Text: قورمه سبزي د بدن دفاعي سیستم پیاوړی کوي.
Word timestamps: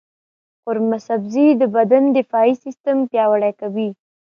قورمه 0.65 0.97
سبزي 1.07 1.47
د 1.61 1.63
بدن 1.75 2.03
دفاعي 2.17 2.53
سیستم 2.63 2.97
پیاوړی 3.11 3.51
کوي. 3.61 3.89